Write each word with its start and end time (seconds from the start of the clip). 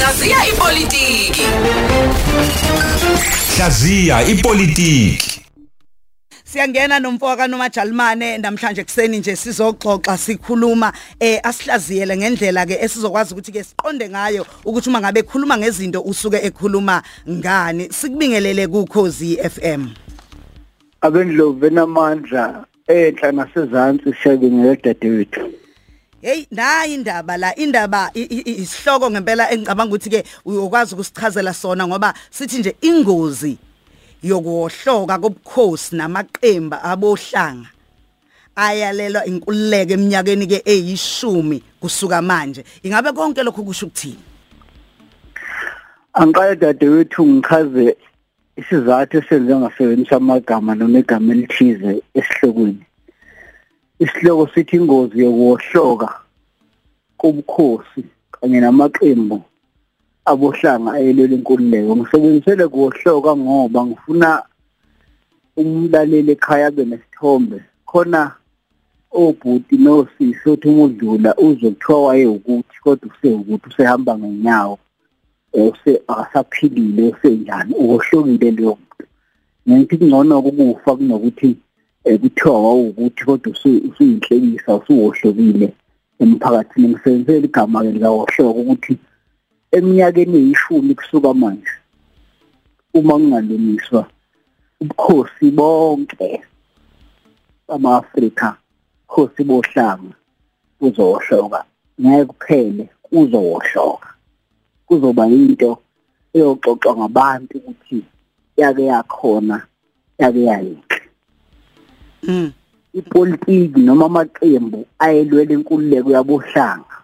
Hlaziya 0.00 0.36
ipolitiki. 0.48 1.42
Hlaziya 3.56 4.22
ipolitiki. 4.22 5.44
Siyangena 6.44 6.98
nomfoka 6.98 7.46
nomajalimane 7.46 8.38
namhlanje 8.38 8.84
kuseni 8.84 9.18
nje 9.18 9.36
sizoxoxa 9.36 10.16
sikhuluma 10.16 10.92
eh 11.20 11.40
asihlaziyele 11.42 12.16
ngendlela 12.16 12.66
ke 12.66 12.78
esizokwazi 12.80 13.34
ukuthi 13.34 13.52
ke 13.52 13.64
siqonde 13.64 14.08
ngayo 14.08 14.46
ukuthi 14.64 14.88
uma 14.88 15.00
ngabe 15.00 15.22
khuluma 15.22 15.58
ngezinto 15.58 16.00
usuke 16.00 16.36
ekhuluma 16.36 17.02
ngani 17.28 17.92
sikubingelele 17.92 18.66
kuKhozi 18.68 19.36
FM 19.36 19.88
abendlovu 21.00 21.60
benamandla 21.60 22.64
enhla 22.88 23.32
nasezantsi 23.32 24.14
siyabingelela 24.22 24.76
dadewethu 24.76 25.59
Hey 26.22 26.46
nayi 26.50 26.94
indaba 26.94 27.36
la 27.36 27.54
indaba 27.56 28.10
isihloko 28.14 29.10
ngempela 29.10 29.50
engicabanga 29.50 29.88
ukuthi 29.88 30.10
ke 30.10 30.24
uyokwazi 30.44 30.94
ukusichazela 30.94 31.54
sona 31.54 31.86
ngoba 31.86 32.14
sithi 32.30 32.58
nje 32.58 32.76
ingozi 32.80 33.56
yokuhloka 34.22 35.18
kobukhosi 35.18 35.96
namaqemba 35.96 36.82
abohlanga 36.82 37.68
ayalelwa 38.56 39.24
inkululeko 39.24 39.92
eminyakeni 39.92 40.46
ke 40.46 40.62
eyishumi 40.64 41.62
kusuka 41.80 42.22
manje. 42.22 42.64
Ingabe 42.82 43.12
konke 43.12 43.42
lokho 43.42 43.62
kusho 43.62 43.86
ukuthini? 43.86 44.20
Angiqale 46.12 46.56
dadewethu 46.56 47.26
ngichaze 47.26 47.96
isizathu 48.56 49.18
esenze 49.18 49.56
ngasebenzisa 49.56 50.16
amagama 50.16 50.74
noma 50.74 50.98
igama 50.98 51.32
elithize 51.32 52.02
esihlokweni. 52.14 52.84
Isihloko 54.02 54.44
sithi 54.54 54.76
ingozi 54.76 55.20
yokuhloka 55.24 56.08
kobukhosi 57.20 58.02
kanye 58.32 58.58
namaqembu 58.60 59.38
abohlanga 60.30 60.92
ayelwela 60.92 61.34
inkululeko. 61.36 61.96
Ngisebenzisele 61.96 62.64
kuhloka 62.68 63.30
ngoba 63.36 63.80
ngifuna 63.86 64.30
umlaleli 65.60 66.32
ekhaya 66.32 66.66
abe 66.66 66.84
nesithombe. 66.84 67.58
Khona 67.88 68.20
obhuti 69.12 69.76
nosisi 69.76 70.44
othi 70.50 70.68
uma 70.68 70.84
udlula 70.84 71.30
uzwe 71.36 71.70
kuthiwa 71.70 72.04
waye 72.06 72.26
ukuthi 72.26 72.76
kodwa 72.82 73.08
usewukuthi 73.10 73.66
usehamba 73.68 74.18
ngenyawo 74.18 74.78
use 75.52 75.92
akasaphilile 76.08 77.02
usenjani 77.12 77.74
uwohlokile 77.74 78.50
leyo 78.50 78.78
muntu. 78.80 79.04
Ngithi 79.68 79.96
kungcono 79.98 80.38
ukufa 80.38 80.96
kunokuthi 80.96 81.56
eh, 82.04 82.20
kuthiwa 82.20 82.62
wawukuthi 82.62 83.24
kodwa 83.24 83.52
usu- 83.52 83.82
usuyinhlekisa 83.90 84.74
usuwohlokile 84.74 85.72
emphakathini. 86.18 86.88
Ngisebenzele 86.88 87.44
igama 87.44 87.82
ke 87.82 87.90
likawohloka 87.90 88.60
ukuthi 88.60 88.98
eminyakeni 89.72 90.36
eyishumi 90.38 90.94
kusuka 90.94 91.34
manje 91.34 91.74
uma 92.94 93.14
kungalungiswa 93.14 94.06
ubukhosi 94.80 95.50
bonke 95.50 96.42
bama-Afrika 97.68 98.56
khosi 99.06 99.44
bohlanga 99.44 100.14
kuzohloka 100.78 101.64
ngeke 102.00 102.24
kuphele 102.24 102.84
kuzohloka 103.02 104.08
kuzoba 104.86 105.26
into 105.26 105.78
eyoxoxwa 106.34 106.96
ngabantu 106.96 107.58
ukuthi 107.58 107.98
yake 108.56 108.84
yakhona 108.84 109.56
yake 110.18 110.42
yayinhle 110.42 110.89
mm 110.89 110.89
ipolitiki 112.98 113.80
noma 113.80 114.06
amaqembu 114.06 114.86
ayelwela 114.98 115.52
inkululeko 115.54 116.10
yabohlanga 116.16 116.96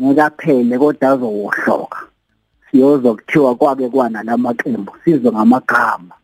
ngeke 0.00 0.22
aphele 0.22 0.78
kodwa 0.78 1.08
azowohloka. 1.10 1.98
Siyozwa 2.66 3.14
kuthiwa 3.16 3.54
kwake 3.54 3.88
kwana 3.88 4.22
lamaqembu 4.22 4.92
sizwe 5.04 5.32
ngamagama 5.32 6.14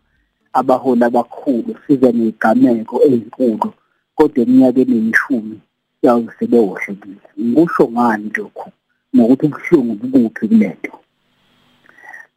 abaholi 0.52 1.04
abakhulu 1.04 1.77
size 1.86 2.12
nezigameko 2.12 2.97
ezinkulu 3.04 3.72
kodwa 4.16 4.43
eminyakeni 4.43 4.97
eyishumi 4.98 5.58
yawe 6.03 6.28
sebewohlekile 6.38 7.28
ngikusho 7.41 7.84
ngani 7.93 8.31
lokhu? 8.37 8.69
Nokuthi 9.14 9.47
ubuhlungu 9.47 9.94
bukuphi 9.94 10.48
kulento? 10.48 10.93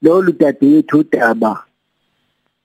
Lolu 0.02 0.32
dadewethu 0.32 0.98
udaba 1.00 1.64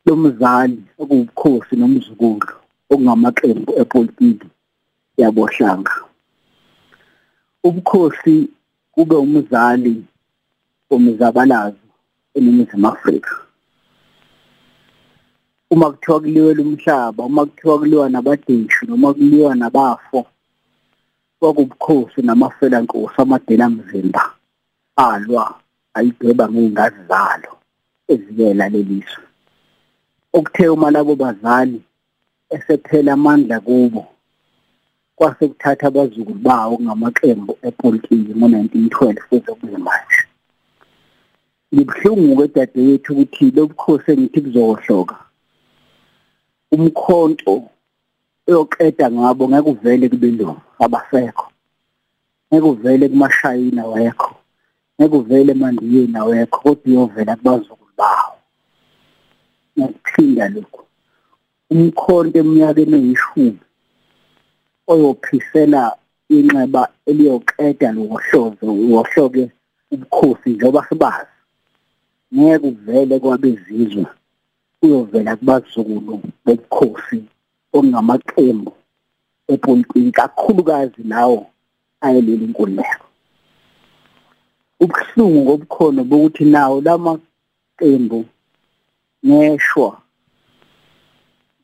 lomzali 0.06 0.82
okuwubukhosi 0.98 1.76
nomzukulu. 1.76 2.63
Okungamaqembu 2.90 3.70
epolitiki 3.80 4.48
yabohlanga. 5.20 5.94
Ubukhosi 7.66 8.48
kube 8.92 9.16
umzali 9.16 10.04
womzabalazo 10.90 11.86
eNingizimu 12.36 12.88
Afrika. 12.88 13.34
Uma 15.70 15.90
kuthiwa 15.90 16.20
kuliwela 16.20 16.62
umhlaba 16.62 17.24
uma 17.24 17.46
kuthiwa 17.46 17.78
kuliwa 17.78 18.08
nabadeshu 18.08 18.86
noma 18.86 19.14
kuliwa 19.14 19.54
nabafo 19.54 20.26
kwakubukhosi 21.38 22.22
namafela 22.22 22.80
nkosi 22.80 23.14
amadela 23.16 23.70
mzimba 23.70 24.34
alwa 24.96 25.60
ayidweba 25.94 26.48
ngeengazi 26.48 26.96
zalo 27.08 27.52
eziyela 28.08 28.68
leliswe 28.68 29.24
okuthe 30.32 30.68
uma 30.68 30.90
labo 30.90 31.14
bazali 31.16 31.82
esephela 32.56 33.12
amandla 33.12 33.60
kubo 33.66 34.02
kwase 35.16 35.48
kuthatha 35.48 35.86
abazukulu 35.88 36.40
bawo 36.46 36.74
ngamaqembu 36.84 37.52
epolitiki 37.68 38.32
ngo-1912 38.38 39.18
kuze 39.28 39.52
kube 39.58 39.78
manje. 39.86 40.22
Ngibhlungu-ke 41.72 42.46
dadewethu 42.54 43.12
ukuthi 43.12 43.44
lobukhosi 43.56 44.08
engithi 44.12 44.40
kuzohloka 44.44 45.16
umkhonto 46.74 47.54
eyoqeda 48.48 49.06
ngabo 49.10 49.42
ngeke 49.48 49.70
uvele 49.70 50.06
kubelungu 50.12 50.62
abasekho. 50.84 51.46
Ngeke 52.48 52.66
uvele 52.72 53.04
kumashayina 53.08 53.82
wekho 53.92 54.30
ngeke 54.96 55.16
uvele 55.16 55.50
emandiyeni 55.52 56.16
awekho 56.18 56.58
kodwa 56.62 56.86
uyovela 56.86 57.36
kubazukulu 57.36 57.92
bawo. 57.98 58.36
Ngikuphinda 59.78 60.48
lokhu. 60.54 60.82
Umkhonto 61.74 62.38
eminyakeni 62.38 62.96
eyishumi 62.98 63.60
oyophisela 64.92 65.82
inxeba 66.36 66.82
eliyoqeda 67.10 67.88
lokuhlozo 67.96 68.66
wohloke 68.92 69.42
ubukhosi 69.92 70.48
njengoba 70.50 70.80
sibazi. 70.88 71.34
Ngeke 72.34 72.66
uvele 72.70 73.14
kwabezizwe 73.22 74.06
uyovela 74.82 75.36
kubazukulu 75.36 76.12
bobukhosi 76.44 77.18
okungamaqembu 77.74 78.72
epolitiki 79.52 80.10
kakhulukazi 80.18 81.02
lawo 81.12 81.40
ayeleli 82.04 82.44
inkululeko 82.44 83.06
ubuhlungu 84.82 85.40
ngobukhono 85.44 86.00
bokuthi 86.10 86.44
nawo 86.54 86.76
lamaqembu 86.86 88.20
ngeshwa 89.26 89.90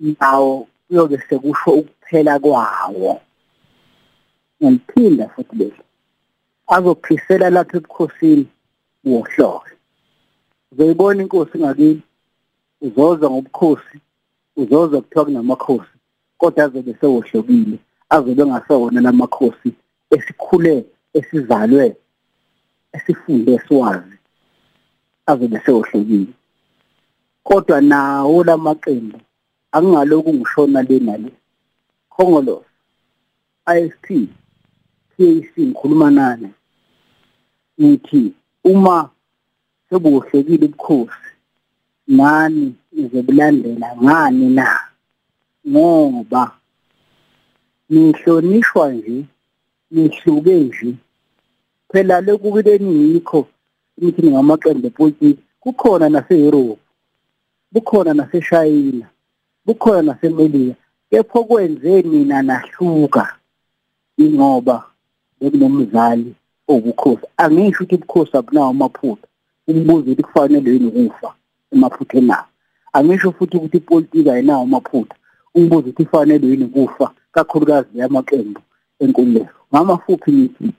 nawo 0.01 0.67
kuyobe 0.89 1.19
sekusho 1.29 1.71
ukuphela 1.71 2.39
kwawo. 2.39 3.21
Ngiphinda 4.63 5.29
futhi 5.29 5.57
lelo 5.57 5.85
azophisela 6.67 7.51
lapha 7.51 7.77
ebukhosini 7.77 8.47
wohloke 9.05 9.73
uzoyibona 10.73 11.23
inkosi 11.23 11.59
ngakini 11.59 12.03
uzoza 12.81 13.31
ngobukhosi? 13.31 13.97
Uzoza 14.57 15.01
kuthiwa 15.01 15.25
kunamakhosi? 15.25 15.95
Kodwa 16.39 16.65
azobe 16.65 16.95
sewohlokile 17.01 17.79
azobe 18.11 18.43
engasewona 18.43 19.01
lamakhosi 19.01 19.73
esikhule 20.11 20.85
esizalwe 21.15 21.97
esifunde 22.93 23.59
siwazi. 23.59 24.17
Azobe 25.27 25.61
sewohlokile 25.65 26.33
kodwa 27.45 27.81
nawo 27.81 28.45
lamaqembu 28.45 29.21
akungaloku 29.73 30.35
ngishona 30.35 30.83
le 30.83 30.99
nale 30.99 31.31
Khongolose 32.11 32.67
ISP 33.67 34.07
CAC 35.17 35.53
ngikhuluma 35.59 36.11
nani? 36.11 36.49
Ngithi 37.81 38.33
uma 38.65 39.11
sebuhlekile 39.91 40.67
ubukhosi 40.67 41.31
ngani 42.11 42.75
izobulandela 42.93 43.97
ngani 44.03 44.49
na? 44.49 44.81
Ngoba 45.69 46.53
nihlonishwa 47.91 48.93
nje 48.93 49.25
nihluke 49.91 50.55
nje. 50.55 50.95
Phela 51.93 52.21
lokhu 52.21 52.51
kuleni 52.53 53.13
yikho 53.13 53.47
ukuthi 53.99 54.23
ngamaqembu 54.31 54.87
epolitiki 54.87 55.43
kukhona 55.61 56.09
nase-Europe 56.09 56.81
bukhona 57.73 58.15
naseshayina. 58.15 59.07
Bukhona 59.71 60.03
nasemelika 60.03 60.75
kepha 61.11 61.39
okwenze 61.39 62.03
mina 62.03 62.43
nahluka 62.43 63.25
ingoba 64.19 64.85
bekunomzali 65.41 66.35
obukhosi. 66.69 67.27
Angisho 67.37 67.85
ukuthi 67.85 67.95
ubukhosi 67.95 68.37
abunawo 68.37 68.71
amaphutha. 68.71 69.27
Umbuzo 69.69 70.11
ukuthi 70.11 70.23
kufanele 70.23 70.71
yini 70.71 70.87
ukufa 70.87 71.35
emaphutheni 71.73 72.27
nawo 72.27 72.47
angisho 72.93 73.33
futhi 73.33 73.57
ukuthi 73.57 73.77
ipolitiki 73.77 74.31
ayinawo 74.31 74.63
amaphutha. 74.63 75.15
Umbuzo 75.55 75.89
ukuthi 75.89 76.05
kufanele 76.05 76.47
yini 76.47 76.65
ukufa 76.65 77.15
kakhulukazi 77.33 77.99
yamaqembu 77.99 78.61
enkululeko. 79.01 79.59
Ngamafuphi 79.73 80.33
ngithi 80.33 80.73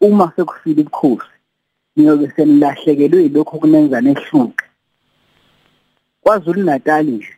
uma 0.00 0.32
sekufika 0.36 0.80
ibukhosi 0.80 1.36
niyobe 1.96 2.32
senilahlekelwe 2.36 3.22
yilokho 3.22 3.58
kunenza 3.58 4.00
nehluke. 4.00 4.64
KwaZulu 6.22 6.62
Natal 6.62 7.06
nje 7.06 7.36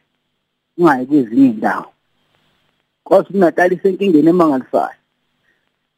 ungayi 0.78 1.06
kwezinye 1.06 1.46
indawo 1.46 1.88
KwaZulu 3.04 3.38
Natal 3.38 3.72
isenkingeni 3.72 4.28
emangalisayo 4.28 4.98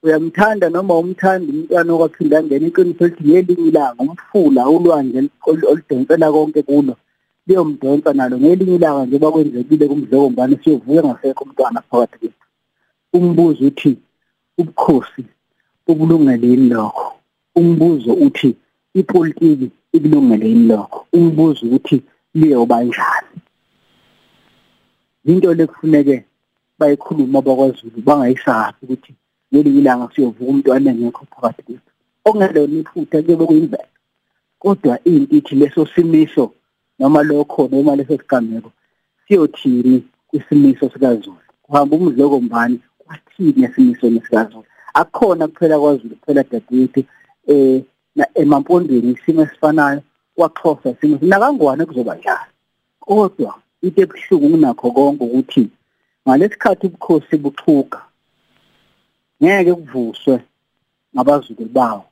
uyamthanda 0.07 0.67
noma 0.69 0.95
umthandi 1.03 1.49
umntwana 1.53 1.91
okwaphinda 1.93 2.39
angena 2.39 2.67
iqiniso 2.69 3.05
elithi 3.05 3.25
ngelinye 3.27 3.69
ilanga 3.71 4.01
umfula 4.05 4.63
ulwandle 4.75 5.21
oludonsela 5.49 6.27
konke 6.35 6.63
kulo. 6.69 6.95
Liyomdonsa 7.47 8.11
nalo 8.13 8.37
ngelinye 8.39 8.75
ilanga 8.79 9.03
nje 9.07 9.17
bakwenzekile 9.23 9.85
kumdlokombane 9.91 10.55
siyovuka 10.63 11.03
ngasekho 11.07 11.43
umntwana 11.45 11.81
phakathi 11.89 12.17
kwethu. 12.19 12.45
Umbuzo 13.17 13.65
uthi 13.67 13.93
ubukhosi 14.61 15.23
ubulungeleni 15.91 16.69
lokho? 16.75 17.09
Umbuzo 17.59 18.13
uthi 18.27 18.51
ipolitiki 19.01 19.69
ikulungeleni 19.97 20.65
lokho? 20.71 20.99
Umbuzo 21.17 21.67
ukuthi 21.67 21.97
liyoba 22.35 22.77
njani? 22.85 23.36
Into 25.27 25.55
lekufuneke 25.55 26.25
bayikhuluma 26.79 27.43
bakwaZulu 27.43 27.99
bangayisabi 28.07 28.79
ukuthi 28.83 29.15
ngelinye 29.53 29.81
ilanga 29.81 30.09
siyovuka 30.15 30.51
umntwana 30.51 30.91
engekho 30.91 31.27
phakathi 31.31 31.63
kwethu. 31.63 31.91
Okungelona 32.25 32.79
iphutha 32.81 33.23
kuyobe 33.23 33.47
kuyimvelo. 33.47 33.93
Kodwa 34.59 34.99
into 35.05 35.55
leso 35.55 35.87
simiso 35.87 36.53
noma 36.99 37.23
lokho 37.23 37.69
noma 37.69 37.97
leso 37.97 38.19
sigameko 38.19 38.73
siyothini 39.29 40.05
kwisimiso 40.29 40.91
sikaZulu? 40.91 41.39
Kuhamba 41.63 41.97
umdloko 41.97 42.41
mbani? 42.41 42.81
Kwathini 42.99 43.65
esimisweni 43.65 44.21
sikaZulu? 44.21 44.65
Akukhona 44.95 45.49
kuphela 45.49 45.79
kwaZulu 45.79 46.17
kuphela 46.17 46.45
dadewethu 46.51 47.05
eh 47.47 47.83
emampondweni 48.35 49.13
isimo 49.13 49.43
esifanayo 49.43 50.03
kwaXhosa 50.35 50.91
isimo 50.91 51.19
nakangwane 51.23 51.85
kuzoba 51.85 52.15
njalo. 52.15 52.53
Kodwa 53.01 53.55
into 53.87 54.03
ebuhlungu 54.03 54.51
kunakho 54.51 54.91
konke 54.91 55.25
ukuthi 55.25 55.65
ngalesikhathi 56.25 56.87
ubukhosi 56.87 57.37
buchuka 57.37 58.01
ngeke 59.43 59.75
kuvuswe 59.75 60.37
ngabazukulu 61.15 61.69
bawo 61.69 62.05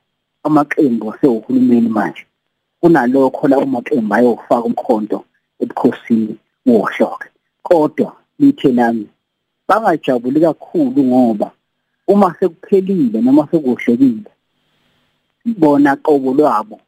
amaqembu 0.43 1.13
asehulumeni 1.13 1.89
manje. 1.89 2.25
Kunalokho 2.81 3.47
la 3.47 3.57
amaqembu 3.57 4.13
ayofaka 4.13 4.67
umkhonto 4.69 5.19
ebukhosini 5.61 6.35
wohloke. 6.65 7.27
Kodwa 7.63 8.15
lithe 8.39 8.71
lami 8.71 9.07
bangajabuli 9.67 10.39
kakhulu 10.39 11.03
ngoba 11.03 11.51
uma 12.07 12.35
sekuphelile 12.39 13.21
noma 13.21 13.47
sekuhlekile 13.51 14.31
bona 15.45 15.95
qobo 15.95 16.33
lwabo 16.33 16.79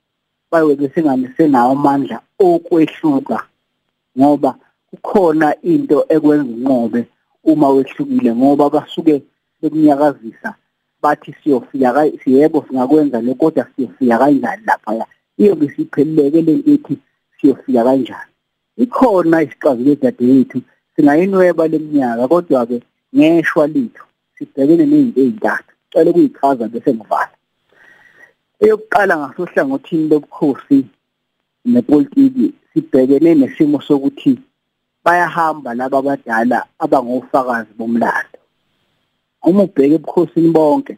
bayobe 0.52 0.90
senganisenawo 0.90 1.72
amandla 1.72 2.18
okwehluka 2.40 3.38
ngoba 4.18 4.56
kukhona 4.90 5.56
into 5.62 6.06
ekwenza 6.10 6.52
unqobe 6.54 7.02
uma 7.44 7.68
wehlukile 7.70 8.32
ngoba 8.36 8.70
basuke 8.70 9.16
bekunyakazisa 9.62 10.50
bathi 11.02 11.36
siyofika 11.44 12.12
siyebo 12.24 12.66
singakwenza 12.68 13.22
lokho 13.22 13.36
kodwa 13.52 13.68
siyofika 13.76 14.18
kanjani 14.18 14.64
lapha 14.66 15.06
iyobe 15.38 15.68
sipheleleke 15.76 16.42
lento 16.42 16.72
ethi 16.74 16.98
siyofika 17.38 17.84
kanjani? 17.84 18.32
Ikhona 18.78 19.42
isixazululo 19.44 19.96
dadewethu 19.96 20.62
singayinweba 20.96 21.68
leminyaka 21.68 22.28
kodwa 22.28 22.66
ke 22.66 22.78
ngeshwa 23.16 23.68
litho 23.68 24.06
sibhekene 24.38 24.86
nezinto 24.86 25.22
ezintathu 25.22 25.74
cela 25.92 26.10
ukuyichaza 26.12 26.68
bese 26.68 26.94
ngivala 26.94 27.36
eyokuqala 28.64 29.14
ngasohlangothini 29.18 30.10
lobukhosi 30.12 30.78
nepolitiki 31.66 32.46
sibhekene 32.74 33.36
nesimo 33.36 33.82
sokuthi 33.88 34.32
bayahamba 35.08 35.74
laba 35.74 35.98
abadala 35.98 36.68
abangofakazi 36.80 37.72
bomlando. 37.80 38.40
Uma 39.42 39.64
ubheka 39.64 39.96
ebukhosini 39.96 40.52
bonke 40.52 40.98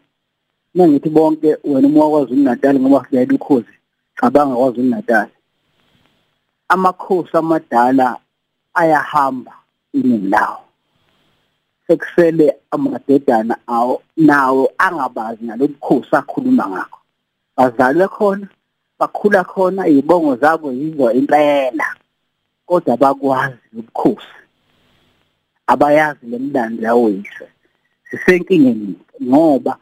mangithi 0.73 1.09
bonke 1.09 1.57
wena 1.63 1.87
uma 1.87 2.05
wakwaZulu 2.05 2.41
Natal 2.41 2.79
ngoba 2.79 3.05
siyayela 3.05 3.35
ukhozi 3.35 3.75
cabanga 4.17 4.55
kwaZulu 4.55 4.89
Natal 4.89 5.29
amakhosi 6.69 7.37
amadala 7.37 8.17
ayahamba 8.73 9.53
iningi 9.93 10.27
lawo. 10.27 10.65
Sekusele 11.87 12.55
amadodana 12.71 13.57
awo 13.67 14.01
nawo 14.17 14.71
angabazi 14.77 15.45
nalobukhosi 15.45 16.15
akhuluma 16.15 16.65
ngakho. 16.69 16.99
Bazalwe 17.57 18.07
khona 18.07 18.47
bakhula 18.99 19.43
khona 19.43 19.87
izibongo 19.87 20.35
zabo 20.35 20.71
yizo 20.71 21.11
impela. 21.11 21.98
Kodwa 22.69 22.97
bakwazi 22.97 23.65
ubukhosi 23.79 24.35
abayazi 25.67 26.25
lemlando 26.31 26.83
yawoyise 26.87 27.45
sisenkingeni 28.09 28.95
ngoba 29.23 29.73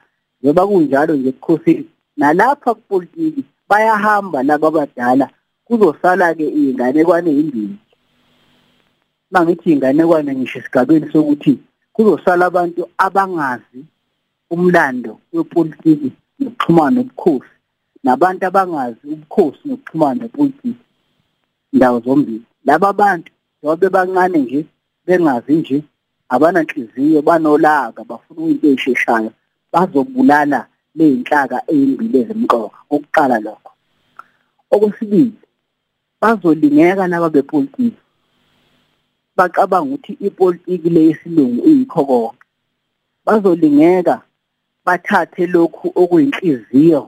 njengoba 0.41 0.67
kunjalo 0.67 1.15
nje 1.15 1.29
ebukhosini 1.29 1.85
nalapha 2.17 2.73
kupolitiki 2.77 3.43
bayahamba 3.69 4.39
laba 4.43 4.67
abadala 4.67 5.27
kuzosala 5.65 6.35
ke 6.37 6.47
inganekwane 6.59 7.29
ezimbili. 7.31 7.77
Mangithi 9.31 9.71
inganekwane 9.71 10.31
ngisho 10.35 10.59
esigabeni 10.59 11.11
sokuthi 11.11 11.53
kuzosala 11.93 12.43
abantu 12.45 12.81
abangazi 13.05 13.79
umlando 14.53 15.13
wepolitiki 15.33 16.09
nokuxhumana 16.39 16.95
nobukhosi 16.95 17.53
nabantu 18.03 18.43
abangazi 18.45 19.03
ubukhosi 19.13 19.61
nokuxhumana 19.65 20.21
nepolitiki. 20.23 20.83
Ndawo 21.73 21.99
zombili. 22.05 22.46
Laba 22.67 22.93
bantu 22.93 23.31
njengoba 23.59 23.75
bebancane 23.81 24.37
nje 24.39 24.59
bengazi 25.05 25.53
nje 25.53 25.77
abananhliziyo 26.33 27.21
banolaka 27.27 28.03
bafuna 28.09 28.41
into 28.51 28.67
eyisheshayo 28.67 29.31
bazobulala 29.71 30.59
leyinhlaka 30.97 31.57
ezimbili 31.71 32.17
ezimqoka. 32.21 32.77
Okuqala 32.93 33.37
lokho. 33.45 33.71
Okwesibili 34.73 35.37
bazolingeka 36.21 37.03
laba 37.11 37.29
bepolitiki. 37.35 38.01
Bacabanga 39.37 39.93
ukuthi 39.95 40.13
ipolitiki 40.27 40.89
leyesilungu 40.95 41.59
iyikho 41.69 42.01
konke. 42.09 42.45
Bazolingeka 43.25 44.15
bathathe 44.85 45.43
lokhu 45.53 45.87
okuyinhliziyo 46.01 47.03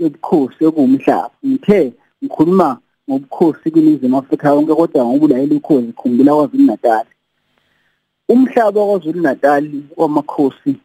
yobukhosi 0.00 0.60
okuwumhlaba 0.68 1.34
ngithe 1.46 1.80
ngikhuluma 2.20 2.68
ngobukhosi 3.10 3.70
kwinizimo 3.70 4.18
Afrika 4.18 4.48
yonke 4.48 4.74
kodwa 4.74 5.04
ngobulayela 5.04 5.54
ukhozi 5.54 5.92
khumbula 5.92 6.34
kwaZulu 6.34 6.64
Natal 6.64 7.06
umhlaba 8.28 8.86
kwaZulu 8.86 9.20
Natal 9.20 9.64
wamakhosi 9.96 10.76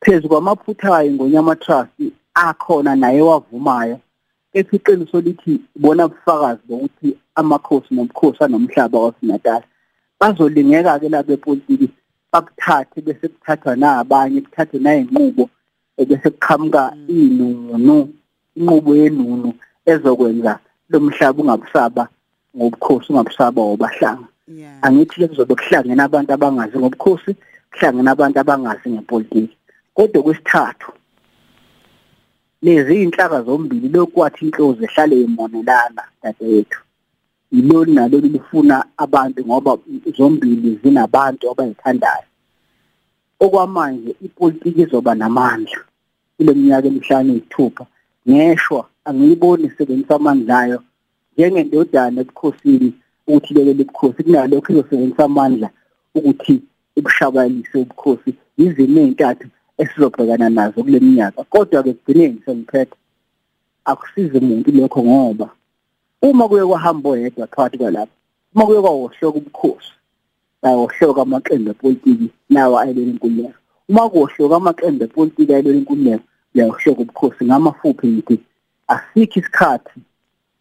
phezu 0.00 0.28
kwamaphuthayo 0.28 1.12
ngonyama 1.12 1.56
trust 1.56 1.92
akhona 2.34 2.96
naye 2.96 3.20
wavumayo 3.20 4.00
ethi 4.52 4.76
iqiniso 4.76 5.20
lithi 5.20 5.60
bona 5.76 6.08
bufakazi 6.08 6.60
bokuthi 6.68 7.16
amakhosi 7.34 7.94
nobukhosi 7.94 8.44
anomhlaba 8.44 8.98
kwaZulu 8.98 9.32
Natal 9.32 9.62
bazolingeka 10.20 10.98
ke 10.98 11.08
labe 11.08 11.36
politiki 11.36 11.88
bakuthathe 12.32 13.00
bese 13.00 13.28
kuthathwa 13.28 13.76
nabanye 13.76 14.40
kuthathwe 14.40 14.78
nayinqubo 14.80 15.50
bese 16.08 16.30
kuqhamuka 16.30 16.92
inunu 17.08 18.08
inqubo 18.56 18.96
yenunu 18.96 19.52
ezokwenza 19.86 20.58
lo 20.90 21.00
mhlaba 21.00 21.42
ungabusaba 21.42 22.08
ngobukhosi 22.56 23.06
ungabusaba 23.12 23.60
obahlanga 23.62 24.28
angithi 24.82 25.28
kuzobe 25.28 25.54
kuhlangene 25.54 26.02
abantu 26.02 26.30
abangazi 26.32 26.76
ngobukhosi 26.78 27.30
kuhlangene 27.70 28.10
abantu 28.10 28.36
abangazi 28.40 28.86
ngepolitiki. 28.90 29.56
Kodwa 29.94 30.22
kwesithathu 30.22 30.90
lezi 32.62 33.02
inhlaka 33.02 33.42
zombili 33.42 33.88
lokwathi 33.88 34.40
inhlozi 34.44 34.84
ehlale 34.84 35.20
imonelana 35.20 36.02
dadewethu. 36.22 36.80
Yilona 37.52 37.92
nalona 37.92 38.28
lifuna 38.28 38.76
abantu 38.96 39.40
ngoba 39.46 39.78
zombili 40.16 40.80
zinabantu 40.82 41.50
abayithandayo. 41.50 42.28
Okwamanje 43.40 44.10
ipolitiki 44.26 44.82
izoba 44.82 45.14
namandla. 45.14 45.80
Kule 46.36 46.52
minyaka 46.54 46.86
emihlanu 46.88 47.32
eyithupha 47.32 47.84
ngeshwa 48.28 48.82
angiyiboni 49.04 49.64
isebenzisa 49.66 50.14
amandla 50.14 50.58
ayo. 50.58 50.78
Njengendodana 51.34 52.20
ebukhosini 52.20 52.88
ukuthi 53.26 53.50
ibekele 53.52 53.82
ubukhosi 53.84 54.22
kunalokho 54.24 54.72
izosebenzisa 54.72 55.24
amandla 55.24 55.68
ukuthi 56.14 56.54
ibushabalise 56.98 57.76
ubukhosi. 57.78 58.30
Izimo 58.62 59.00
ezintathu 59.00 59.46
esizobhekana 59.80 60.48
nazo 60.56 60.82
kule 60.84 61.00
minyaka. 61.00 61.44
Kodwa 61.52 61.82
ke 61.82 61.92
kugcineni 61.92 62.42
sengiphethe 62.44 62.96
akusize 63.84 64.38
umuntu 64.38 64.70
lokho 64.72 65.00
ngoba 65.04 65.48
uma 66.22 66.48
kuye 66.48 66.64
kwahamba 66.66 67.08
oyedwa 67.10 67.46
phakathi 67.46 67.78
kwalapho 67.78 68.14
uma 68.54 68.66
kuye 68.66 68.80
kwawohloka 68.80 69.38
ubukhosi 69.38 69.92
ayohloka 70.62 71.22
amaqembu 71.22 71.70
epolitiki 71.70 72.28
nawo 72.50 72.78
ayelela 72.78 73.10
inkululeko. 73.12 73.58
Uma 73.88 74.10
kuwohloka 74.10 74.56
amaqembu 74.56 75.04
epolitiki 75.04 75.52
ayelela 75.52 75.78
inkululeko 75.78 76.24
uyayohloka 76.54 77.00
ubukhosi 77.02 77.44
ngamafuphi 77.44 78.06
ngithi 78.06 78.36
asikho 78.94 79.40
isikhathi 79.40 80.00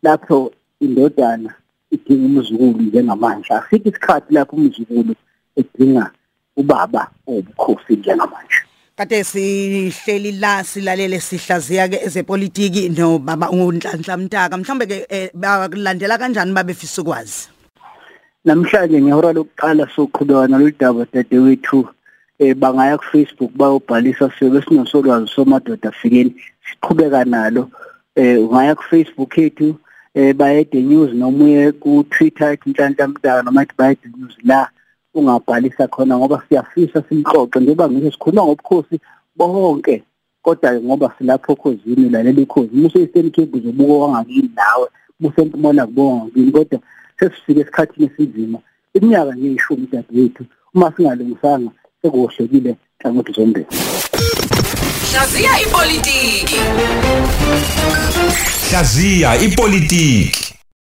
lapho 0.03 0.51
indodana 0.79 1.51
idinga 1.91 2.25
umzukulu 2.25 2.81
njengamanje. 2.81 3.53
Asikho 3.53 3.89
isikhathi 3.89 4.33
lapho 4.33 4.55
umzukulu 4.55 5.13
edinga 5.55 6.12
ubaba 6.57 7.03
obukhosi 7.27 7.95
njengamanje. 7.95 8.59
Kade 8.98 9.24
sihleli 9.24 10.31
la 10.31 10.63
silalele 10.63 11.19
sihlaziya 11.19 11.88
ke 11.88 11.98
ezepolitiki 12.05 12.89
no 12.89 13.19
baba 13.19 13.50
uNhlanhla 13.50 14.17
Mtaka. 14.17 14.57
Mhlambe 14.57 14.86
ke 14.86 15.05
eh, 15.09 15.29
bakulandela 15.33 16.17
kanjani 16.17 16.53
babefisa 16.53 17.01
ukwazi? 17.01 17.48
Namhlanje 18.45 19.01
ngehora 19.01 19.33
lokuqala 19.33 19.88
soqhubeka 19.95 20.48
nalolu 20.48 20.75
daba 20.79 21.05
dadewethu 21.13 21.88
eh 22.39 22.55
bangaya 22.55 22.98
ku 22.98 23.03
Facebook 23.12 23.51
bayobhalisa 23.55 24.31
siyobe 24.36 24.62
sinosolwazi 24.62 25.27
somadoda 25.27 25.89
afikeni 25.89 26.36
siqhubeka 26.67 27.25
nalo. 27.25 27.69
Eh 28.19 28.35
ungaya 28.43 28.75
ku 28.75 28.83
Facebook 28.83 29.38
yethu 29.38 29.75
eh 30.13 30.33
bayede 30.35 30.81
news 30.81 31.13
noma 31.13 31.43
uye 31.45 31.71
ku 31.71 32.03
Twitter 32.09 32.51
ethi 32.53 32.69
Nhlanhla 32.69 33.07
Mtaka 33.07 33.43
noma 33.43 33.63
ethi 33.63 33.73
bayede 33.77 34.07
news 34.17 34.35
la 34.43 34.69
ungabhalisa 35.13 35.88
khona 35.88 36.17
ngoba 36.17 36.43
siyafisa 36.49 37.03
simxoxe 37.09 37.59
njengoba 37.59 37.89
ngisho 37.89 38.11
sikhuluma 38.11 38.43
ngobukhosi 38.43 38.99
bonke. 39.35 40.03
Kodwa 40.41 40.73
ngoba 40.73 41.13
silapho 41.17 41.55
khosini 41.55 42.09
lalela 42.09 42.41
ikhosi 42.41 42.75
muse 42.75 42.99
Eastern 42.99 43.31
Cape 43.31 43.57
uzobuka 43.57 43.93
wangakini 43.93 44.51
nawe 44.55 44.88
muse 45.19 45.41
empumela 45.41 45.85
kubonga 45.85 46.25
ngini 46.25 46.51
kodwa 46.51 46.79
sesifike 47.19 47.59
esikhathini 47.59 48.05
esinzima 48.05 48.59
iminyaka 48.93 49.31
nje 49.31 49.51
ishumi 49.51 49.88
dadewethu 49.91 50.43
uma 50.73 50.91
singalungisanga 50.91 51.71
sekuwohlekile 52.01 52.75
hlangothi 52.99 53.31
zombili 53.31 53.65
Hlaziya 55.12 55.60
ipolitiki. 55.60 56.60
Hlaziya 58.70 59.36
ipolitiki 59.36 60.49